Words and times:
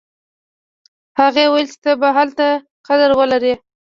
هغې 1.19 1.45
ویل 1.51 1.67
چې 1.71 1.77
ته 1.83 1.91
به 2.01 2.09
هلته 2.17 2.47
قدر 2.87 3.09
ولرې 3.19 3.53